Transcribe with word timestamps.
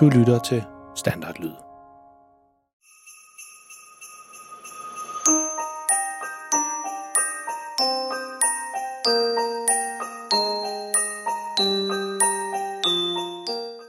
Du 0.00 0.08
lytter 0.08 0.38
til 0.38 0.62
Standardlyd. 0.96 1.50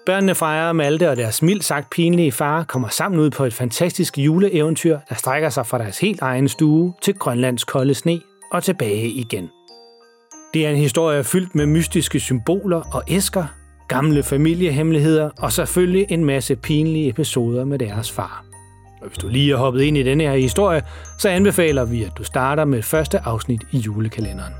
Børnene 0.05 0.35
Freja 0.35 0.73
Malte 0.73 1.09
og 1.09 1.17
deres 1.17 1.41
mildt 1.41 1.63
sagt 1.63 1.89
pinlige 1.89 2.31
far 2.31 2.63
kommer 2.63 2.87
sammen 2.87 3.19
ud 3.19 3.29
på 3.29 3.43
et 3.43 3.53
fantastisk 3.53 4.17
juleeventyr, 4.17 4.99
der 5.09 5.15
strækker 5.15 5.49
sig 5.49 5.65
fra 5.65 5.77
deres 5.77 5.99
helt 5.99 6.21
egen 6.21 6.47
stue 6.47 6.93
til 7.01 7.13
Grønlands 7.13 7.63
kolde 7.63 7.93
sne 7.93 8.19
og 8.51 8.63
tilbage 8.63 9.07
igen. 9.07 9.49
Det 10.53 10.65
er 10.65 10.69
en 10.69 10.77
historie 10.77 11.23
fyldt 11.23 11.55
med 11.55 11.65
mystiske 11.65 12.19
symboler 12.19 12.81
og 12.93 13.03
æsker, 13.07 13.45
gamle 13.88 14.23
familiehemmeligheder 14.23 15.30
og 15.38 15.52
selvfølgelig 15.52 16.05
en 16.09 16.25
masse 16.25 16.55
pinlige 16.55 17.09
episoder 17.09 17.66
med 17.66 17.80
deres 17.80 18.12
far. 18.12 18.45
Og 19.02 19.07
hvis 19.07 19.17
du 19.17 19.27
lige 19.27 19.53
er 19.53 19.57
hoppet 19.57 19.81
ind 19.81 19.98
i 19.98 20.03
denne 20.03 20.23
her 20.23 20.35
historie, 20.35 20.81
så 21.17 21.29
anbefaler 21.29 21.85
vi, 21.85 22.03
at 22.03 22.12
du 22.17 22.23
starter 22.23 22.65
med 22.65 22.84
første 22.84 23.20
afsnit 23.20 23.62
i 23.71 23.77
julekalenderen. 23.77 24.53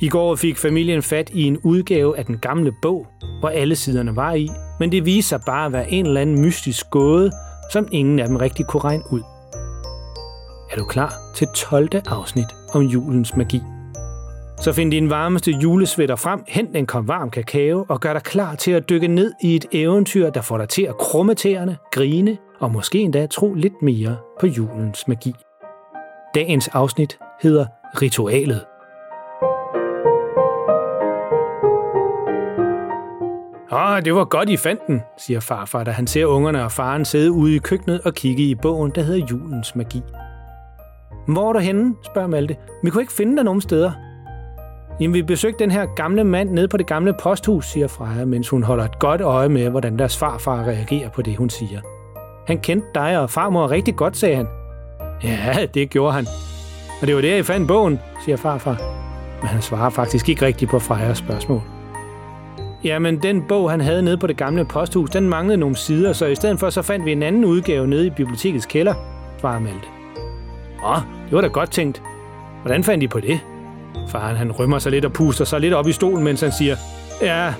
I 0.00 0.08
går 0.08 0.36
fik 0.36 0.58
familien 0.58 1.02
fat 1.02 1.30
i 1.34 1.42
en 1.42 1.58
udgave 1.58 2.18
af 2.18 2.24
den 2.26 2.38
gamle 2.38 2.72
bog, 2.82 3.06
hvor 3.40 3.48
alle 3.48 3.76
siderne 3.76 4.16
var 4.16 4.32
i, 4.32 4.48
men 4.80 4.92
det 4.92 5.06
viser 5.06 5.28
sig 5.28 5.40
bare 5.46 5.66
at 5.66 5.72
være 5.72 5.90
en 5.90 6.06
eller 6.06 6.20
anden 6.20 6.40
mystisk 6.40 6.90
gåde, 6.90 7.30
som 7.72 7.88
ingen 7.92 8.18
af 8.18 8.28
dem 8.28 8.36
rigtig 8.36 8.66
kunne 8.66 8.84
regne 8.84 9.02
ud. 9.10 9.22
Er 10.70 10.76
du 10.76 10.84
klar 10.84 11.14
til 11.34 11.46
12. 11.54 11.88
afsnit 12.06 12.48
om 12.74 12.82
julens 12.82 13.36
magi? 13.36 13.60
Så 14.62 14.72
find 14.72 14.90
din 14.90 15.10
varmeste 15.10 15.50
julesvætter 15.50 16.16
frem, 16.16 16.44
hent 16.48 16.76
en 16.76 16.86
kop 16.86 17.08
varm 17.08 17.30
kakao 17.30 17.86
og 17.88 18.00
gør 18.00 18.12
dig 18.12 18.22
klar 18.22 18.54
til 18.54 18.70
at 18.72 18.88
dykke 18.88 19.08
ned 19.08 19.32
i 19.42 19.56
et 19.56 19.64
eventyr, 19.72 20.30
der 20.30 20.40
får 20.40 20.58
dig 20.58 20.68
til 20.68 20.82
at 20.82 20.98
krumme 20.98 21.34
tæerne, 21.34 21.76
grine 21.92 22.38
og 22.60 22.72
måske 22.72 22.98
endda 22.98 23.26
tro 23.26 23.54
lidt 23.54 23.82
mere 23.82 24.16
på 24.40 24.46
julens 24.46 25.08
magi. 25.08 25.34
Dagens 26.34 26.68
afsnit 26.68 27.18
hedder 27.40 27.66
Ritualet. 28.02 28.64
Åh, 33.72 34.04
det 34.04 34.14
var 34.14 34.24
godt, 34.24 34.48
I 34.48 34.56
fandt 34.56 34.86
den, 34.86 35.00
siger 35.18 35.40
farfar, 35.40 35.84
da 35.84 35.90
han 35.90 36.06
ser 36.06 36.26
ungerne 36.26 36.64
og 36.64 36.72
faren 36.72 37.04
sidde 37.04 37.32
ude 37.32 37.56
i 37.56 37.58
køkkenet 37.58 38.00
og 38.00 38.14
kigge 38.14 38.42
i 38.42 38.54
bogen, 38.54 38.92
der 38.94 39.02
hedder 39.02 39.26
Julens 39.30 39.76
Magi. 39.76 40.02
Hvor 41.28 41.48
er 41.48 41.52
du 41.52 41.58
henne, 41.58 41.94
spørger 42.04 42.28
Malte. 42.28 42.56
Vi 42.82 42.90
kunne 42.90 43.02
ikke 43.02 43.12
finde 43.12 43.36
dig 43.36 43.44
nogen 43.44 43.60
steder. 43.60 44.11
Jamen, 45.00 45.14
vi 45.14 45.22
besøgte 45.22 45.64
den 45.64 45.70
her 45.70 45.86
gamle 45.86 46.24
mand 46.24 46.50
nede 46.50 46.68
på 46.68 46.76
det 46.76 46.86
gamle 46.86 47.14
posthus, 47.22 47.66
siger 47.66 47.88
Freja, 47.88 48.24
mens 48.24 48.48
hun 48.48 48.62
holder 48.62 48.84
et 48.84 48.98
godt 48.98 49.20
øje 49.20 49.48
med, 49.48 49.70
hvordan 49.70 49.98
deres 49.98 50.18
farfar 50.18 50.64
reagerer 50.64 51.08
på 51.08 51.22
det, 51.22 51.36
hun 51.36 51.50
siger. 51.50 51.80
Han 52.46 52.58
kendte 52.58 52.86
dig 52.94 53.18
og 53.18 53.30
farmor 53.30 53.70
rigtig 53.70 53.96
godt, 53.96 54.16
sagde 54.16 54.36
han. 54.36 54.46
Ja, 55.24 55.66
det 55.74 55.90
gjorde 55.90 56.12
han. 56.12 56.26
Og 57.00 57.06
det 57.06 57.14
var 57.14 57.20
der, 57.20 57.36
I 57.36 57.42
fandt 57.42 57.68
bogen, 57.68 58.00
siger 58.24 58.36
farfar. 58.36 58.76
Men 59.40 59.48
han 59.48 59.62
svarer 59.62 59.90
faktisk 59.90 60.28
ikke 60.28 60.46
rigtigt 60.46 60.70
på 60.70 60.78
Frejas 60.78 61.18
spørgsmål. 61.18 61.60
Jamen, 62.84 63.22
den 63.22 63.42
bog, 63.48 63.70
han 63.70 63.80
havde 63.80 64.02
nede 64.02 64.16
på 64.16 64.26
det 64.26 64.36
gamle 64.36 64.64
posthus, 64.64 65.10
den 65.10 65.28
manglede 65.28 65.58
nogle 65.58 65.76
sider, 65.76 66.12
så 66.12 66.26
i 66.26 66.34
stedet 66.34 66.60
for, 66.60 66.70
så 66.70 66.82
fandt 66.82 67.04
vi 67.06 67.12
en 67.12 67.22
anden 67.22 67.44
udgave 67.44 67.86
nede 67.86 68.06
i 68.06 68.10
bibliotekets 68.10 68.66
kælder, 68.66 68.94
svarer 69.38 69.58
Malte. 69.58 69.88
Åh, 70.86 70.96
det 71.24 71.32
var 71.32 71.40
da 71.40 71.46
godt 71.46 71.70
tænkt. 71.70 72.02
Hvordan 72.62 72.84
fandt 72.84 73.04
I 73.04 73.06
på 73.06 73.20
det? 73.20 73.40
Faren 74.08 74.36
han 74.36 74.52
rømmer 74.52 74.78
sig 74.78 74.92
lidt 74.92 75.04
og 75.04 75.12
puster 75.12 75.44
sig 75.44 75.60
lidt 75.60 75.74
op 75.74 75.88
i 75.88 75.92
stolen, 75.92 76.24
mens 76.24 76.40
han 76.40 76.52
siger, 76.52 76.76
Ja, 77.22 77.54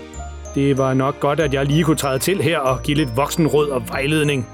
det 0.55 0.79
var 0.79 0.95
nok 0.95 1.21
godt, 1.21 1.41
at 1.41 1.55
jeg 1.55 1.67
lige 1.67 1.85
kunne 1.85 1.97
træde 1.97 2.19
til 2.19 2.43
her 2.43 2.59
og 2.59 2.83
give 2.83 2.97
lidt 2.97 3.17
voksenråd 3.17 3.69
og 3.69 3.89
vejledning. 3.89 4.49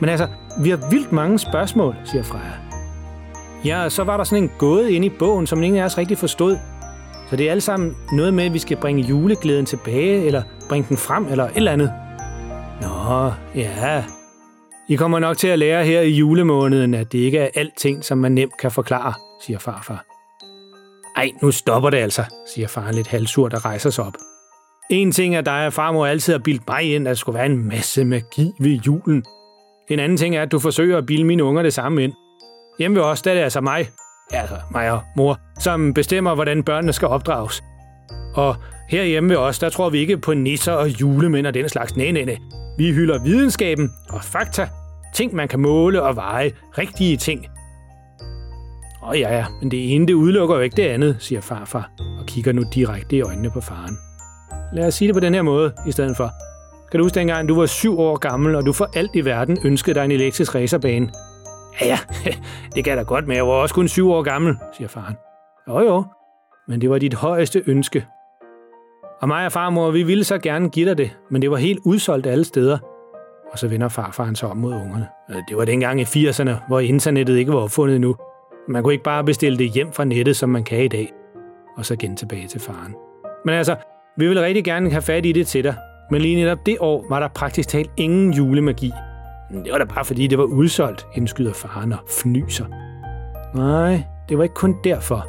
Men 0.00 0.08
altså, 0.08 0.26
vi 0.60 0.70
har 0.70 0.88
vildt 0.90 1.12
mange 1.12 1.38
spørgsmål, 1.38 1.96
siger 2.04 2.22
Freja. 2.22 2.52
Ja, 3.64 3.88
så 3.88 4.04
var 4.04 4.16
der 4.16 4.24
sådan 4.24 4.42
en 4.42 4.50
gåde 4.58 4.92
inde 4.92 5.06
i 5.06 5.10
bogen, 5.18 5.46
som 5.46 5.62
ingen 5.62 5.80
af 5.80 5.84
os 5.84 5.98
rigtig 5.98 6.18
forstod. 6.18 6.56
Så 7.30 7.36
det 7.36 7.46
er 7.46 7.50
alle 7.50 7.60
sammen 7.60 7.96
noget 8.12 8.34
med, 8.34 8.44
at 8.44 8.52
vi 8.52 8.58
skal 8.58 8.76
bringe 8.76 9.02
juleglæden 9.02 9.66
tilbage, 9.66 10.26
eller 10.26 10.42
bringe 10.68 10.88
den 10.88 10.96
frem, 10.96 11.26
eller 11.30 11.44
et 11.44 11.52
eller 11.56 11.72
andet. 11.72 11.92
Nå, 12.80 13.32
ja. 13.54 14.04
I 14.88 14.96
kommer 14.96 15.18
nok 15.18 15.36
til 15.36 15.48
at 15.48 15.58
lære 15.58 15.84
her 15.84 16.00
i 16.00 16.10
julemåneden, 16.10 16.94
at 16.94 17.12
det 17.12 17.18
ikke 17.18 17.38
er 17.38 17.48
alting, 17.54 18.04
som 18.04 18.18
man 18.18 18.32
nemt 18.32 18.58
kan 18.58 18.70
forklare, 18.70 19.14
siger 19.40 19.58
farfar. 19.58 20.11
Ej, 21.16 21.30
nu 21.42 21.50
stopper 21.50 21.90
det 21.90 21.98
altså, 21.98 22.24
siger 22.54 22.68
faren 22.68 22.94
lidt 22.94 23.08
halvsurt 23.08 23.54
og 23.54 23.64
rejser 23.64 23.90
sig 23.90 24.04
op. 24.04 24.14
En 24.90 25.12
ting 25.12 25.36
er 25.36 25.40
dig 25.40 25.66
og 25.66 25.72
farmor 25.72 26.06
altid 26.06 26.32
har 26.32 26.38
bildt 26.38 26.62
mig 26.68 26.94
ind, 26.94 27.08
at 27.08 27.10
der 27.10 27.14
skulle 27.14 27.36
være 27.36 27.46
en 27.46 27.68
masse 27.68 28.04
magi 28.04 28.52
ved 28.60 28.70
julen. 28.70 29.24
En 29.90 29.98
anden 29.98 30.18
ting 30.18 30.36
er, 30.36 30.42
at 30.42 30.52
du 30.52 30.58
forsøger 30.58 30.98
at 30.98 31.06
bilde 31.06 31.24
mine 31.24 31.44
unger 31.44 31.62
det 31.62 31.74
samme 31.74 32.04
ind. 32.04 32.12
Hjemme 32.78 32.96
ved 32.96 33.04
os, 33.04 33.22
der 33.22 33.30
er 33.30 33.34
det 33.34 33.42
altså 33.42 33.60
mig, 33.60 33.88
altså 34.30 34.56
mig 34.70 34.90
og 34.90 35.02
mor, 35.16 35.38
som 35.60 35.94
bestemmer, 35.94 36.34
hvordan 36.34 36.62
børnene 36.62 36.92
skal 36.92 37.08
opdrages. 37.08 37.62
Og 38.34 38.56
herhjemme 38.88 39.30
ved 39.30 39.36
os, 39.36 39.58
der 39.58 39.68
tror 39.68 39.90
vi 39.90 39.98
ikke 39.98 40.18
på 40.18 40.34
nisser 40.34 40.72
og 40.72 40.88
julemænd 41.00 41.46
og 41.46 41.54
den 41.54 41.68
slags. 41.68 41.96
Nej, 41.96 42.10
nej, 42.10 42.24
nej. 42.24 42.36
Vi 42.78 42.92
hylder 42.92 43.22
videnskaben 43.22 43.92
og 44.08 44.24
fakta. 44.24 44.68
Ting, 45.14 45.34
man 45.34 45.48
kan 45.48 45.60
måle 45.60 46.02
og 46.02 46.16
veje. 46.16 46.52
Rigtige 46.78 47.16
ting. 47.16 47.46
Åh 49.02 49.08
oh, 49.08 49.20
ja, 49.20 49.36
ja, 49.36 49.46
men 49.60 49.70
det 49.70 49.94
ene, 49.94 50.06
det 50.06 50.14
udelukker 50.14 50.56
jo 50.56 50.60
ikke 50.60 50.76
det 50.76 50.88
andet, 50.88 51.16
siger 51.20 51.40
farfar, 51.40 51.90
og 52.20 52.26
kigger 52.26 52.52
nu 52.52 52.62
direkte 52.74 53.16
i 53.16 53.22
øjnene 53.22 53.50
på 53.50 53.60
faren. 53.60 53.98
Lad 54.72 54.86
os 54.86 54.94
sige 54.94 55.08
det 55.08 55.14
på 55.14 55.20
den 55.20 55.34
her 55.34 55.42
måde 55.42 55.72
i 55.86 55.92
stedet 55.92 56.16
for. 56.16 56.30
Kan 56.90 56.98
du 56.98 57.04
huske 57.04 57.14
dengang, 57.14 57.48
du 57.48 57.54
var 57.54 57.66
syv 57.66 57.98
år 57.98 58.16
gammel, 58.16 58.54
og 58.54 58.66
du 58.66 58.72
for 58.72 58.88
alt 58.96 59.10
i 59.14 59.24
verden 59.24 59.58
ønskede 59.64 59.94
dig 59.94 60.04
en 60.04 60.10
elektrisk 60.10 60.54
racerbane? 60.54 61.10
Ja, 61.80 61.98
ja, 62.26 62.32
det 62.74 62.84
kan 62.84 62.96
da 62.96 63.02
godt, 63.02 63.26
men 63.26 63.36
jeg 63.36 63.46
var 63.46 63.52
også 63.52 63.74
kun 63.74 63.88
syv 63.88 64.10
år 64.10 64.22
gammel, 64.22 64.56
siger 64.76 64.88
faren. 64.88 65.16
Jo 65.68 65.80
jo, 65.80 66.04
men 66.68 66.80
det 66.80 66.90
var 66.90 66.98
dit 66.98 67.14
højeste 67.14 67.62
ønske. 67.66 68.06
Og 69.20 69.28
mig 69.28 69.46
og 69.46 69.52
farmor, 69.52 69.90
vi 69.90 70.02
ville 70.02 70.24
så 70.24 70.38
gerne 70.38 70.68
give 70.68 70.88
dig 70.88 70.98
det, 70.98 71.10
men 71.30 71.42
det 71.42 71.50
var 71.50 71.56
helt 71.56 71.78
udsolgt 71.84 72.26
alle 72.26 72.44
steder. 72.44 72.78
Og 73.52 73.58
så 73.58 73.68
vender 73.68 73.88
farfaren 73.88 74.36
sig 74.36 74.48
om 74.48 74.56
mod 74.56 74.74
ungerne. 74.74 75.06
Øh, 75.30 75.36
det 75.48 75.56
var 75.56 75.64
dengang 75.64 76.00
i 76.00 76.04
80'erne, 76.04 76.50
hvor 76.68 76.80
internettet 76.80 77.36
ikke 77.36 77.52
var 77.52 77.58
opfundet 77.58 77.96
endnu. 77.96 78.16
Man 78.68 78.82
kunne 78.82 78.92
ikke 78.92 79.04
bare 79.04 79.24
bestille 79.24 79.58
det 79.58 79.70
hjem 79.70 79.92
fra 79.92 80.04
nettet, 80.04 80.36
som 80.36 80.48
man 80.48 80.64
kan 80.64 80.84
i 80.84 80.88
dag. 80.88 81.12
Og 81.76 81.86
så 81.86 81.94
igen 81.94 82.16
tilbage 82.16 82.48
til 82.48 82.60
faren. 82.60 82.94
Men 83.44 83.54
altså, 83.54 83.76
vi 84.16 84.28
vil 84.28 84.40
rigtig 84.40 84.64
gerne 84.64 84.90
have 84.90 85.02
fat 85.02 85.26
i 85.26 85.32
det 85.32 85.46
til 85.46 85.64
dig. 85.64 85.74
Men 86.10 86.20
lige 86.20 86.36
netop 86.36 86.58
det 86.66 86.76
år 86.80 87.06
var 87.08 87.20
der 87.20 87.28
praktisk 87.28 87.68
talt 87.68 87.90
ingen 87.96 88.32
julemagi. 88.32 88.92
Det 89.64 89.72
var 89.72 89.78
da 89.78 89.84
bare 89.84 90.04
fordi, 90.04 90.26
det 90.26 90.38
var 90.38 90.44
udsolgt, 90.44 91.06
indskyder 91.14 91.52
faren 91.52 91.92
og 91.92 91.98
fnyser. 92.08 92.64
Nej, 93.54 94.02
det 94.28 94.38
var 94.38 94.42
ikke 94.42 94.54
kun 94.54 94.76
derfor. 94.84 95.26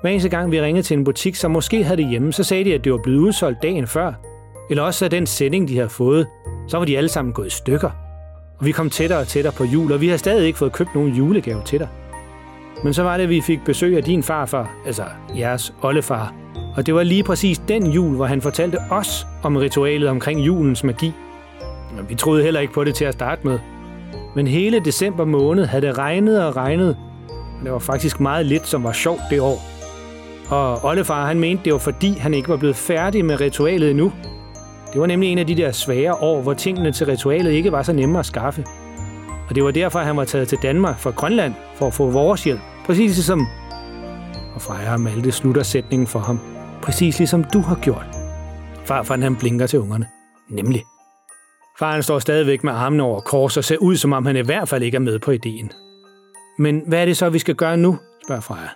Hver 0.00 0.10
eneste 0.10 0.28
gang 0.28 0.52
vi 0.52 0.60
ringede 0.60 0.82
til 0.82 0.98
en 0.98 1.04
butik, 1.04 1.34
som 1.34 1.50
måske 1.50 1.84
havde 1.84 1.96
det 1.96 2.08
hjemme, 2.08 2.32
så 2.32 2.44
sagde 2.44 2.64
de, 2.64 2.74
at 2.74 2.84
det 2.84 2.92
var 2.92 2.98
blevet 3.02 3.18
udsolgt 3.18 3.62
dagen 3.62 3.86
før. 3.86 4.12
Eller 4.70 4.82
også 4.82 5.04
af 5.04 5.10
den 5.10 5.26
sending, 5.26 5.68
de 5.68 5.76
havde 5.76 5.88
fået, 5.88 6.26
så 6.68 6.78
var 6.78 6.84
de 6.84 6.96
alle 6.96 7.08
sammen 7.08 7.34
gået 7.34 7.46
i 7.46 7.50
stykker. 7.50 7.90
Og 8.58 8.66
vi 8.66 8.72
kom 8.72 8.90
tættere 8.90 9.18
og 9.18 9.26
tættere 9.26 9.52
på 9.52 9.64
jul, 9.64 9.92
og 9.92 10.00
vi 10.00 10.08
har 10.08 10.16
stadig 10.16 10.46
ikke 10.46 10.58
fået 10.58 10.72
købt 10.72 10.94
nogen 10.94 11.10
julegave 11.10 11.62
til 11.64 11.78
dig. 11.78 11.88
Men 12.84 12.94
så 12.94 13.02
var 13.02 13.16
det, 13.16 13.24
at 13.24 13.30
vi 13.30 13.40
fik 13.40 13.64
besøg 13.64 13.96
af 13.96 14.04
din 14.04 14.22
farfar, 14.22 14.70
altså 14.86 15.02
jeres 15.36 15.74
oldefar. 15.82 16.34
Og 16.76 16.86
det 16.86 16.94
var 16.94 17.02
lige 17.02 17.22
præcis 17.22 17.58
den 17.58 17.86
jul, 17.86 18.16
hvor 18.16 18.26
han 18.26 18.42
fortalte 18.42 18.78
os 18.90 19.26
om 19.42 19.56
ritualet 19.56 20.08
omkring 20.08 20.46
julens 20.46 20.84
magi. 20.84 21.12
Vi 22.08 22.14
troede 22.14 22.42
heller 22.42 22.60
ikke 22.60 22.72
på 22.72 22.84
det 22.84 22.94
til 22.94 23.04
at 23.04 23.14
starte 23.14 23.46
med. 23.46 23.58
Men 24.34 24.46
hele 24.46 24.80
december 24.80 25.24
måned 25.24 25.64
havde 25.64 25.86
det 25.86 25.98
regnet 25.98 26.44
og 26.44 26.56
regnet. 26.56 26.96
Og 27.28 27.64
det 27.64 27.72
var 27.72 27.78
faktisk 27.78 28.20
meget 28.20 28.46
lidt, 28.46 28.66
som 28.66 28.84
var 28.84 28.92
sjovt 28.92 29.20
det 29.30 29.40
år. 29.40 29.62
Og 30.48 30.84
oldefar 30.84 31.26
han 31.26 31.40
mente, 31.40 31.64
det 31.64 31.72
var 31.72 31.78
fordi, 31.78 32.18
han 32.18 32.34
ikke 32.34 32.48
var 32.48 32.56
blevet 32.56 32.76
færdig 32.76 33.24
med 33.24 33.40
ritualet 33.40 33.90
endnu. 33.90 34.12
Det 34.92 35.00
var 35.00 35.06
nemlig 35.06 35.32
en 35.32 35.38
af 35.38 35.46
de 35.46 35.54
der 35.54 35.72
svære 35.72 36.14
år, 36.14 36.42
hvor 36.42 36.54
tingene 36.54 36.92
til 36.92 37.06
ritualet 37.06 37.52
ikke 37.52 37.72
var 37.72 37.82
så 37.82 37.92
nemme 37.92 38.18
at 38.18 38.26
skaffe. 38.26 38.64
Og 39.48 39.54
det 39.54 39.64
var 39.64 39.70
derfor, 39.70 39.98
han 39.98 40.16
var 40.16 40.24
taget 40.24 40.48
til 40.48 40.58
Danmark 40.62 40.98
fra 40.98 41.10
Grønland 41.10 41.54
for 41.74 41.86
at 41.86 41.94
få 41.94 42.10
vores 42.10 42.44
hjælp. 42.44 42.60
Præcis 42.86 43.16
ligesom... 43.16 43.46
Og 44.54 44.62
Freja 44.62 44.92
og 44.92 45.00
Malte 45.00 45.32
slutter 45.32 45.62
sætningen 45.62 46.06
for 46.06 46.18
ham. 46.18 46.40
Præcis 46.82 47.18
ligesom 47.18 47.44
du 47.44 47.60
har 47.60 47.76
gjort. 47.76 48.06
Farfaren 48.84 49.22
han 49.22 49.36
blinker 49.36 49.66
til 49.66 49.78
ungerne. 49.78 50.06
Nemlig. 50.50 50.84
Faren 51.78 52.02
står 52.02 52.18
stadigvæk 52.18 52.64
med 52.64 52.72
armene 52.72 53.02
over 53.02 53.20
kors 53.20 53.56
og 53.56 53.64
ser 53.64 53.76
ud, 53.76 53.96
som 53.96 54.12
om 54.12 54.26
han 54.26 54.36
i 54.36 54.40
hvert 54.40 54.68
fald 54.68 54.82
ikke 54.82 54.96
er 54.96 55.00
med 55.00 55.18
på 55.18 55.30
ideen. 55.30 55.72
Men 56.58 56.82
hvad 56.86 57.00
er 57.00 57.04
det 57.04 57.16
så, 57.16 57.30
vi 57.30 57.38
skal 57.38 57.54
gøre 57.54 57.76
nu? 57.76 57.98
spørger 58.24 58.40
Freja. 58.40 58.68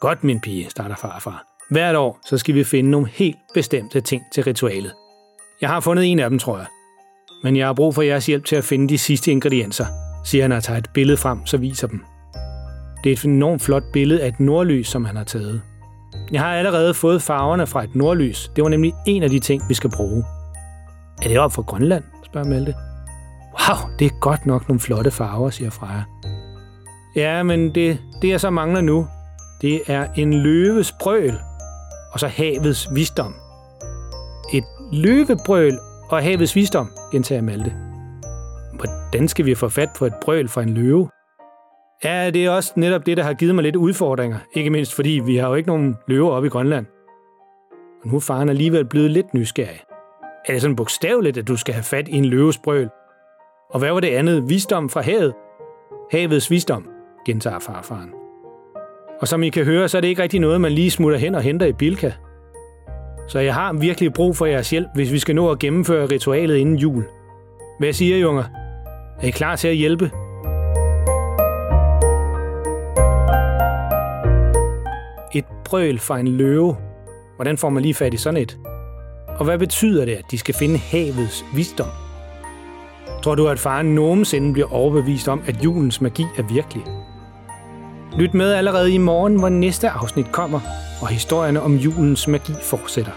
Godt, 0.00 0.24
min 0.24 0.40
pige, 0.40 0.70
starter 0.70 0.96
farfar. 0.96 1.44
Hvert 1.70 1.96
år, 1.96 2.18
så 2.26 2.38
skal 2.38 2.54
vi 2.54 2.64
finde 2.64 2.90
nogle 2.90 3.08
helt 3.08 3.36
bestemte 3.54 4.00
ting 4.00 4.22
til 4.32 4.44
ritualet. 4.44 4.92
Jeg 5.60 5.68
har 5.68 5.80
fundet 5.80 6.04
en 6.04 6.18
af 6.18 6.30
dem, 6.30 6.38
tror 6.38 6.58
jeg. 6.58 6.66
Men 7.42 7.56
jeg 7.56 7.66
har 7.66 7.72
brug 7.72 7.94
for 7.94 8.02
jeres 8.02 8.26
hjælp 8.26 8.44
til 8.44 8.56
at 8.56 8.64
finde 8.64 8.88
de 8.88 8.98
sidste 8.98 9.30
ingredienser, 9.30 9.86
siger 10.24 10.44
han 10.44 10.52
og 10.52 10.62
tager 10.62 10.78
et 10.78 10.90
billede 10.94 11.16
frem, 11.16 11.46
så 11.46 11.56
viser 11.56 11.86
dem. 11.88 12.04
Det 13.04 13.12
er 13.12 13.16
et 13.16 13.24
enormt 13.24 13.62
flot 13.62 13.82
billede 13.92 14.22
af 14.22 14.28
et 14.28 14.40
nordlys, 14.40 14.88
som 14.88 15.04
han 15.04 15.16
har 15.16 15.24
taget. 15.24 15.62
Jeg 16.32 16.40
har 16.40 16.54
allerede 16.54 16.94
fået 16.94 17.22
farverne 17.22 17.66
fra 17.66 17.84
et 17.84 17.94
nordlys. 17.94 18.50
Det 18.56 18.64
var 18.64 18.70
nemlig 18.70 18.94
en 19.06 19.22
af 19.22 19.30
de 19.30 19.38
ting, 19.38 19.62
vi 19.68 19.74
skal 19.74 19.90
bruge. 19.90 20.24
Er 21.22 21.28
det 21.28 21.38
op 21.38 21.52
fra 21.52 21.62
Grønland, 21.62 22.04
spørger 22.24 22.48
Malte. 22.48 22.74
Wow, 23.52 23.90
det 23.98 24.04
er 24.04 24.20
godt 24.20 24.46
nok 24.46 24.68
nogle 24.68 24.80
flotte 24.80 25.10
farver, 25.10 25.50
siger 25.50 25.70
Freja. 25.70 26.02
Ja, 27.16 27.42
men 27.42 27.74
det, 27.74 27.98
det 28.22 28.28
jeg 28.28 28.40
så 28.40 28.50
mangler 28.50 28.80
nu, 28.80 29.06
det 29.60 29.80
er 29.86 30.06
en 30.16 30.34
løves 30.34 30.92
brøl, 31.00 31.34
og 32.12 32.20
så 32.20 32.26
havets 32.26 32.88
visdom. 32.94 33.34
Et 34.54 34.64
løvebrøl 34.92 35.78
og 36.10 36.22
havets 36.22 36.56
visdom, 36.56 36.90
gentager 37.12 37.42
Malte. 37.42 37.72
Hvordan 38.74 39.28
skal 39.28 39.46
vi 39.46 39.54
få 39.54 39.68
fat 39.68 39.88
på 39.98 40.06
et 40.06 40.14
brøl 40.22 40.48
fra 40.48 40.62
en 40.62 40.74
løve? 40.74 41.08
Ja, 42.04 42.30
det 42.30 42.44
er 42.46 42.50
også 42.50 42.72
netop 42.76 43.06
det, 43.06 43.16
der 43.16 43.22
har 43.22 43.34
givet 43.34 43.54
mig 43.54 43.64
lidt 43.64 43.76
udfordringer. 43.76 44.38
Ikke 44.54 44.70
mindst 44.70 44.94
fordi 44.94 45.20
vi 45.24 45.36
har 45.36 45.48
jo 45.48 45.54
ikke 45.54 45.68
nogen 45.68 45.96
løver 46.08 46.30
oppe 46.30 46.46
i 46.46 46.50
Grønland. 46.50 46.86
Og 48.04 48.10
nu 48.10 48.16
er 48.16 48.20
faren 48.20 48.48
alligevel 48.48 48.84
blevet 48.84 49.10
lidt 49.10 49.34
nysgerrig. 49.34 49.80
Er 50.46 50.52
det 50.52 50.60
sådan 50.60 50.76
bogstaveligt, 50.76 51.38
at 51.38 51.48
du 51.48 51.56
skal 51.56 51.74
have 51.74 51.84
fat 51.84 52.08
i 52.08 52.16
en 52.16 52.24
løvesbrøl? 52.24 52.88
Og 53.70 53.78
hvad 53.78 53.92
var 53.92 54.00
det 54.00 54.08
andet? 54.08 54.48
Visdom 54.48 54.88
fra 54.88 55.00
havet? 55.00 55.34
Havets 56.10 56.50
visdom, 56.50 56.88
gentager 57.26 57.58
farfaren. 57.58 58.10
Og 59.20 59.28
som 59.28 59.42
I 59.42 59.48
kan 59.48 59.64
høre, 59.64 59.88
så 59.88 59.96
er 59.96 60.00
det 60.00 60.08
ikke 60.08 60.22
rigtig 60.22 60.40
noget, 60.40 60.60
man 60.60 60.72
lige 60.72 60.90
smutter 60.90 61.18
hen 61.18 61.34
og 61.34 61.42
henter 61.42 61.66
i 61.66 61.72
Bilka. 61.72 62.12
Så 63.28 63.38
jeg 63.38 63.54
har 63.54 63.72
virkelig 63.72 64.12
brug 64.12 64.36
for 64.36 64.46
jeres 64.46 64.70
hjælp, 64.70 64.88
hvis 64.94 65.12
vi 65.12 65.18
skal 65.18 65.34
nå 65.34 65.50
at 65.50 65.58
gennemføre 65.58 66.06
ritualet 66.06 66.56
inden 66.56 66.76
jul. 66.76 67.04
Hvad 67.78 67.92
siger 67.92 68.16
I, 68.16 68.24
unger? 68.24 68.44
Er 69.22 69.26
I 69.26 69.30
klar 69.30 69.56
til 69.56 69.68
at 69.68 69.76
hjælpe? 69.76 70.10
Et 75.34 75.44
brøl 75.64 75.98
fra 75.98 76.18
en 76.18 76.28
løve. 76.28 76.76
Hvordan 77.36 77.58
får 77.58 77.68
man 77.68 77.82
lige 77.82 77.94
fat 77.94 78.14
i 78.14 78.16
sådan 78.16 78.40
et? 78.40 78.58
Og 79.38 79.44
hvad 79.44 79.58
betyder 79.58 80.04
det, 80.04 80.12
at 80.12 80.24
de 80.30 80.38
skal 80.38 80.54
finde 80.54 80.78
havets 80.78 81.44
visdom? 81.54 81.88
Tror 83.22 83.34
du, 83.34 83.48
at 83.48 83.58
faren 83.58 83.94
nogensinde 83.94 84.52
bliver 84.52 84.72
overbevist 84.72 85.28
om, 85.28 85.42
at 85.46 85.64
julens 85.64 86.00
magi 86.00 86.24
er 86.38 86.42
virkelig? 86.42 86.82
Lyt 88.18 88.34
med 88.34 88.52
allerede 88.52 88.92
i 88.92 88.98
morgen, 88.98 89.38
hvor 89.38 89.48
næste 89.48 89.88
afsnit 89.88 90.32
kommer, 90.32 90.60
og 91.00 91.08
historierne 91.08 91.62
om 91.62 91.74
julens 91.74 92.28
magi 92.28 92.52
fortsætter. 92.62 93.12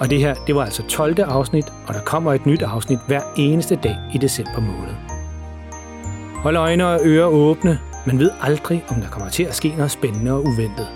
Og 0.00 0.10
det 0.10 0.18
her, 0.18 0.34
det 0.34 0.54
var 0.54 0.64
altså 0.64 0.82
12. 0.88 1.20
afsnit, 1.20 1.64
og 1.86 1.94
der 1.94 2.00
kommer 2.00 2.32
et 2.32 2.46
nyt 2.46 2.62
afsnit 2.62 2.98
hver 3.06 3.20
eneste 3.36 3.78
dag 3.82 3.96
i 4.14 4.18
december 4.18 4.60
måned. 4.60 4.94
Hold 6.34 6.56
øjne 6.56 6.86
og 6.86 7.00
ører 7.04 7.26
åbne, 7.26 7.78
men 8.06 8.18
ved 8.18 8.30
aldrig, 8.42 8.84
om 8.88 9.00
der 9.00 9.08
kommer 9.08 9.30
til 9.30 9.42
at 9.42 9.54
ske 9.54 9.68
noget 9.68 9.90
spændende 9.90 10.32
og 10.32 10.40
uventet. 10.40 10.88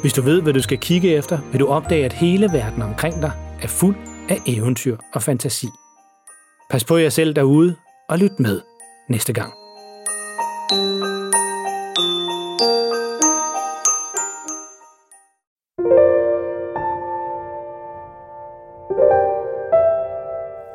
Hvis 0.00 0.12
du 0.12 0.22
ved, 0.22 0.42
hvad 0.42 0.52
du 0.52 0.62
skal 0.62 0.78
kigge 0.78 1.14
efter, 1.14 1.38
vil 1.52 1.60
du 1.60 1.66
opdage, 1.66 2.04
at 2.04 2.12
hele 2.12 2.48
verden 2.52 2.82
omkring 2.82 3.22
dig 3.22 3.32
er 3.62 3.68
fuld 3.68 3.96
af 4.28 4.38
eventyr 4.46 4.96
og 5.14 5.22
fantasi. 5.22 5.68
Pas 6.70 6.84
på 6.84 6.96
jer 6.96 7.08
selv 7.08 7.34
derude, 7.34 7.74
og 8.08 8.18
lyt 8.18 8.40
med 8.40 8.60
næste 9.08 9.32
gang. 9.32 9.52